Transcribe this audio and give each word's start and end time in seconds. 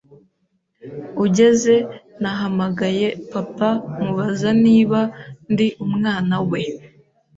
ugeze 1.25 1.75
nahamagaye 2.21 3.07
papa 3.31 3.69
mubaza 4.01 4.49
niba 4.65 4.99
ndi 5.51 5.67
umwana 5.85 6.35
we, 6.49 6.61